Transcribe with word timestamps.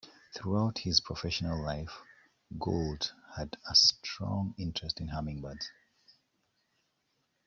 Throughout 0.33 0.79
his 0.79 0.99
professional 0.99 1.63
life 1.63 1.95
Gould 2.57 3.13
had 3.37 3.55
a 3.69 3.75
strong 3.75 4.55
interest 4.57 4.99
in 4.99 5.09
hummingbirds. 5.09 5.69